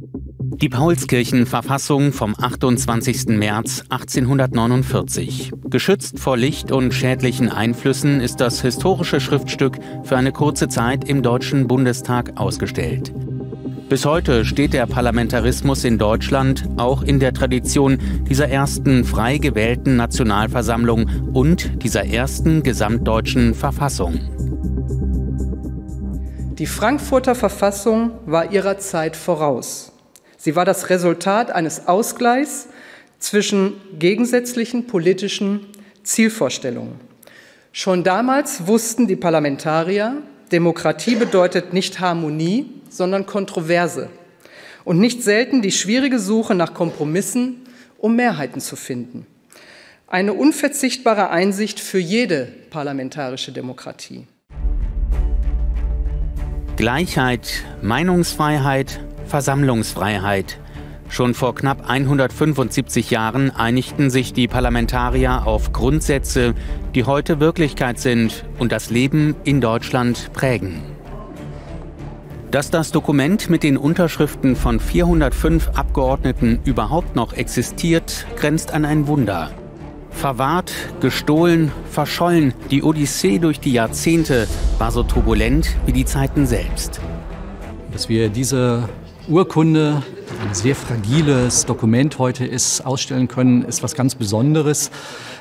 Die 0.00 0.68
Paulskirchenverfassung 0.68 2.12
vom 2.12 2.34
28. 2.36 3.28
März 3.28 3.84
1849. 3.88 5.52
Geschützt 5.70 6.18
vor 6.18 6.36
Licht 6.36 6.72
und 6.72 6.92
schädlichen 6.92 7.48
Einflüssen 7.48 8.20
ist 8.20 8.40
das 8.40 8.60
historische 8.60 9.20
Schriftstück 9.20 9.78
für 10.04 10.16
eine 10.16 10.32
kurze 10.32 10.68
Zeit 10.68 11.08
im 11.08 11.22
Deutschen 11.22 11.68
Bundestag 11.68 12.40
ausgestellt. 12.40 13.12
Bis 13.88 14.04
heute 14.04 14.44
steht 14.44 14.74
der 14.74 14.86
Parlamentarismus 14.86 15.84
in 15.84 15.96
Deutschland 15.96 16.68
auch 16.76 17.02
in 17.02 17.20
der 17.20 17.32
Tradition 17.32 17.98
dieser 18.28 18.48
ersten 18.48 19.04
frei 19.04 19.38
gewählten 19.38 19.96
Nationalversammlung 19.96 21.08
und 21.32 21.82
dieser 21.82 22.04
ersten 22.04 22.62
gesamtdeutschen 22.62 23.54
Verfassung. 23.54 24.20
Die 26.58 26.66
Frankfurter 26.66 27.36
Verfassung 27.36 28.18
war 28.26 28.50
ihrer 28.50 28.78
Zeit 28.78 29.14
voraus. 29.14 29.92
Sie 30.36 30.56
war 30.56 30.64
das 30.64 30.90
Resultat 30.90 31.52
eines 31.52 31.86
Ausgleichs 31.86 32.66
zwischen 33.20 33.74
gegensätzlichen 33.96 34.88
politischen 34.88 35.68
Zielvorstellungen. 36.02 36.98
Schon 37.70 38.02
damals 38.02 38.66
wussten 38.66 39.06
die 39.06 39.14
Parlamentarier, 39.14 40.20
Demokratie 40.50 41.14
bedeutet 41.14 41.72
nicht 41.72 42.00
Harmonie, 42.00 42.66
sondern 42.90 43.26
Kontroverse 43.26 44.08
und 44.84 44.98
nicht 44.98 45.22
selten 45.22 45.62
die 45.62 45.70
schwierige 45.70 46.18
Suche 46.18 46.56
nach 46.56 46.74
Kompromissen, 46.74 47.66
um 47.98 48.16
Mehrheiten 48.16 48.60
zu 48.60 48.74
finden. 48.74 49.26
Eine 50.08 50.32
unverzichtbare 50.32 51.30
Einsicht 51.30 51.78
für 51.78 51.98
jede 51.98 52.48
parlamentarische 52.70 53.52
Demokratie. 53.52 54.26
Gleichheit, 56.78 57.64
Meinungsfreiheit, 57.82 59.00
Versammlungsfreiheit. 59.26 60.60
Schon 61.08 61.34
vor 61.34 61.56
knapp 61.56 61.90
175 61.90 63.10
Jahren 63.10 63.50
einigten 63.50 64.10
sich 64.10 64.32
die 64.32 64.46
Parlamentarier 64.46 65.44
auf 65.44 65.72
Grundsätze, 65.72 66.54
die 66.94 67.02
heute 67.02 67.40
Wirklichkeit 67.40 67.98
sind 67.98 68.44
und 68.60 68.70
das 68.70 68.90
Leben 68.90 69.34
in 69.42 69.60
Deutschland 69.60 70.32
prägen. 70.32 70.80
Dass 72.52 72.70
das 72.70 72.92
Dokument 72.92 73.50
mit 73.50 73.64
den 73.64 73.76
Unterschriften 73.76 74.54
von 74.54 74.78
405 74.78 75.70
Abgeordneten 75.74 76.60
überhaupt 76.64 77.16
noch 77.16 77.32
existiert, 77.32 78.24
grenzt 78.36 78.72
an 78.72 78.84
ein 78.84 79.08
Wunder. 79.08 79.50
Verwahrt, 80.18 80.72
gestohlen, 81.00 81.70
verschollen, 81.92 82.52
die 82.72 82.82
Odyssee 82.82 83.38
durch 83.38 83.60
die 83.60 83.72
Jahrzehnte 83.72 84.48
war 84.78 84.90
so 84.90 85.04
turbulent 85.04 85.76
wie 85.86 85.92
die 85.92 86.04
Zeiten 86.04 86.44
selbst. 86.44 87.00
Dass 87.92 88.08
wir 88.08 88.28
diese 88.28 88.88
Urkunde, 89.28 90.02
ein 90.42 90.54
sehr 90.54 90.74
fragiles 90.74 91.66
Dokument 91.66 92.18
heute 92.18 92.44
ist, 92.44 92.84
ausstellen 92.84 93.28
können, 93.28 93.62
ist 93.62 93.84
was 93.84 93.94
ganz 93.94 94.16
Besonderes, 94.16 94.90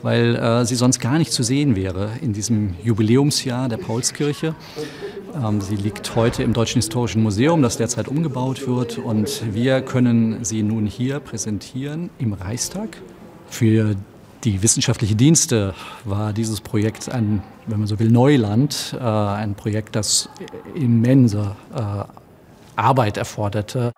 weil 0.00 0.36
äh, 0.36 0.64
sie 0.64 0.74
sonst 0.74 1.00
gar 1.00 1.18
nicht 1.18 1.32
zu 1.32 1.42
sehen 1.42 1.76
wäre 1.76 2.08
in 2.22 2.32
diesem 2.32 2.74
Jubiläumsjahr 2.82 3.68
der 3.68 3.76
Paulskirche. 3.76 4.54
Ähm, 5.34 5.60
sie 5.60 5.76
liegt 5.76 6.16
heute 6.16 6.44
im 6.44 6.54
Deutschen 6.54 6.78
Historischen 6.80 7.22
Museum, 7.22 7.60
das 7.60 7.76
derzeit 7.76 8.08
umgebaut 8.08 8.66
wird 8.66 8.96
und 8.96 9.42
wir 9.52 9.82
können 9.82 10.44
sie 10.46 10.62
nun 10.62 10.86
hier 10.86 11.20
präsentieren 11.20 12.08
im 12.18 12.32
Reichstag. 12.32 12.96
Für 13.50 13.96
die 14.44 14.62
wissenschaftliche 14.62 15.14
Dienste 15.14 15.74
war 16.04 16.32
dieses 16.32 16.60
Projekt 16.60 17.10
ein, 17.10 17.42
wenn 17.66 17.78
man 17.78 17.86
so 17.86 17.98
will, 17.98 18.10
Neuland, 18.10 18.96
äh, 18.98 19.02
ein 19.02 19.54
Projekt, 19.54 19.94
das 19.94 20.28
immense 20.74 21.56
äh, 21.74 22.04
Arbeit 22.76 23.16
erforderte. 23.16 23.92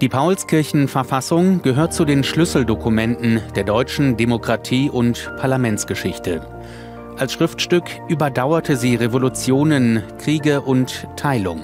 Die 0.00 0.08
Paulskirchenverfassung 0.08 1.62
gehört 1.62 1.94
zu 1.94 2.04
den 2.04 2.24
Schlüsseldokumenten 2.24 3.40
der 3.54 3.64
deutschen 3.64 4.16
Demokratie- 4.16 4.90
und 4.90 5.32
Parlamentsgeschichte. 5.38 6.46
Als 7.16 7.32
Schriftstück 7.32 7.84
überdauerte 8.08 8.76
sie 8.76 8.96
Revolutionen, 8.96 10.02
Kriege 10.18 10.60
und 10.60 11.06
Teilung. 11.16 11.62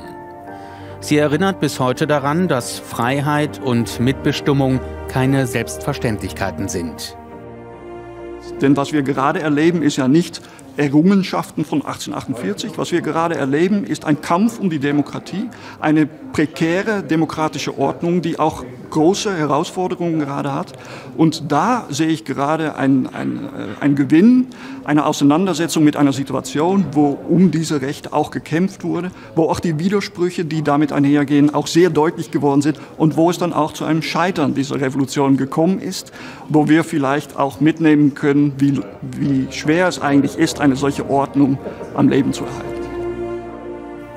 Sie 1.00 1.16
erinnert 1.16 1.60
bis 1.60 1.80
heute 1.80 2.06
daran, 2.06 2.46
dass 2.46 2.78
Freiheit 2.78 3.58
und 3.58 4.00
Mitbestimmung 4.00 4.80
keine 5.08 5.46
Selbstverständlichkeiten 5.46 6.68
sind. 6.68 7.16
Denn 8.60 8.76
was 8.76 8.92
wir 8.92 9.02
gerade 9.02 9.40
erleben, 9.40 9.82
ist 9.82 9.96
ja 9.96 10.08
nicht 10.08 10.40
Errungenschaften 10.76 11.64
von 11.64 11.78
1848. 11.78 12.72
Was 12.76 12.92
wir 12.92 13.00
gerade 13.00 13.36
erleben, 13.36 13.84
ist 13.84 14.04
ein 14.04 14.20
Kampf 14.20 14.58
um 14.58 14.70
die 14.70 14.78
Demokratie, 14.78 15.48
eine 15.80 16.06
prekäre 16.06 17.02
demokratische 17.02 17.78
Ordnung, 17.78 18.22
die 18.22 18.38
auch 18.38 18.64
große 18.90 19.36
Herausforderungen 19.36 20.18
gerade 20.20 20.52
hat. 20.52 20.72
Und 21.16 21.50
da 21.50 21.86
sehe 21.90 22.08
ich 22.08 22.24
gerade 22.24 22.76
einen 22.76 23.06
ein 23.06 23.48
äh, 23.80 23.94
Gewinn, 23.94 24.48
eine 24.84 25.06
Auseinandersetzung 25.06 25.84
mit 25.84 25.96
einer 25.96 26.12
Situation, 26.12 26.86
wo 26.92 27.18
um 27.28 27.50
diese 27.50 27.80
Rechte 27.82 28.12
auch 28.12 28.30
gekämpft 28.30 28.82
wurde, 28.82 29.10
wo 29.34 29.44
auch 29.44 29.60
die 29.60 29.78
Widersprüche, 29.78 30.44
die 30.44 30.62
damit 30.62 30.92
einhergehen, 30.92 31.54
auch 31.54 31.66
sehr 31.66 31.90
deutlich 31.90 32.30
geworden 32.30 32.62
sind 32.62 32.80
und 32.96 33.16
wo 33.16 33.30
es 33.30 33.38
dann 33.38 33.52
auch 33.52 33.72
zu 33.72 33.84
einem 33.84 34.02
Scheitern 34.02 34.54
dieser 34.54 34.80
Revolution 34.80 35.36
gekommen 35.36 35.78
ist, 35.78 36.12
wo 36.48 36.68
wir 36.68 36.84
vielleicht 36.84 37.36
auch 37.36 37.60
mitnehmen 37.60 38.14
können, 38.14 38.54
wie, 38.58 38.80
wie 39.02 39.46
schwer 39.52 39.88
es 39.88 40.00
eigentlich 40.00 40.36
ist, 40.36 40.59
eine 40.60 40.76
solche 40.76 41.08
Ordnung 41.08 41.58
am 41.94 42.08
Leben 42.08 42.32
zu 42.32 42.44
erhalten. 42.44 42.70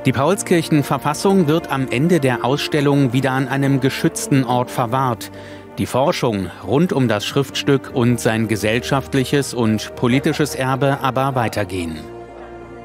Die 0.05 0.11
Paulskirchenverfassung 0.11 1.47
wird 1.47 1.71
am 1.71 1.87
Ende 1.89 2.19
der 2.19 2.43
Ausstellung 2.43 3.13
wieder 3.13 3.31
an 3.31 3.47
einem 3.47 3.79
geschützten 3.79 4.43
Ort 4.43 4.69
verwahrt. 4.69 5.31
Die 5.77 5.85
Forschung 5.85 6.47
rund 6.67 6.91
um 6.91 7.07
das 7.07 7.25
Schriftstück 7.25 7.91
und 7.93 8.19
sein 8.19 8.49
gesellschaftliches 8.49 9.53
und 9.53 9.95
politisches 9.95 10.55
Erbe 10.55 10.99
aber 11.01 11.35
weitergehen. 11.35 11.97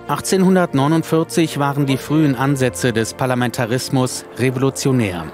1849 0.06 1.58
waren 1.58 1.84
die 1.86 1.98
frühen 1.98 2.34
Ansätze 2.34 2.92
des 2.92 3.12
Parlamentarismus 3.14 4.24
revolutionär. 4.38 5.24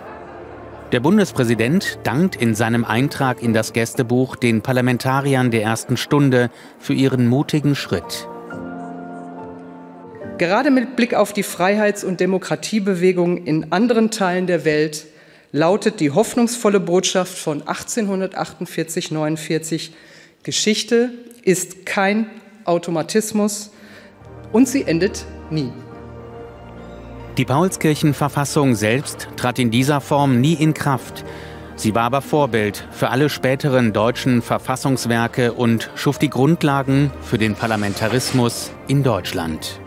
Der 0.95 1.01
Bundespräsident 1.01 1.99
dankt 2.05 2.37
in 2.37 2.55
seinem 2.55 2.85
Eintrag 2.85 3.43
in 3.43 3.53
das 3.53 3.73
Gästebuch 3.73 4.37
den 4.37 4.63
Parlamentariern 4.63 5.51
der 5.51 5.65
ersten 5.65 5.97
Stunde 5.97 6.53
für 6.79 6.95
ihren 6.95 7.27
mutigen 7.27 7.75
Schritt. 7.75 8.29
Gerade 10.39 10.71
mit 10.71 10.95
Blick 10.95 11.15
auf 11.15 11.33
die 11.33 11.43
Freiheits- 11.43 12.05
und 12.05 12.21
Demokratiebewegung 12.21 13.39
in 13.39 13.73
anderen 13.73 14.13
Teilen 14.13 14.47
der 14.47 14.65
Welt 14.65 15.07
lautet 15.51 15.99
die 15.99 16.13
hoffnungsvolle 16.13 16.79
Botschaft 16.79 17.37
von 17.37 17.63
1848-49, 17.63 19.91
Geschichte 20.45 21.11
ist 21.43 21.87
kein 21.87 22.31
Automatismus 22.67 23.73
und 24.53 24.69
sie 24.69 24.85
endet 24.85 25.25
nie. 25.51 25.73
Die 27.37 27.45
Paulskirchenverfassung 27.45 28.77
selbst 28.77 29.29
trat 29.37 29.59
in 29.59 29.73
dieser 29.73 30.01
Form 30.01 30.41
nie 30.41 30.55
in 30.55 30.73
Kraft. 30.73 31.25
Sie 31.75 31.93
war 31.93 32.05
aber 32.05 32.23
Vorbild 32.23 32.87
für 32.93 33.11
alle 33.11 33.29
späteren 33.29 33.93
deutschen 33.93 34.41
Verfassungswerke 34.41 35.53
und 35.53 35.91
schuf 35.97 36.19
die 36.19 36.31
Grundlagen 36.31 37.11
für 37.23 37.39
den 37.39 37.57
Parlamentarismus 37.57 38.71
in 38.87 39.03
Deutschland. 39.03 39.81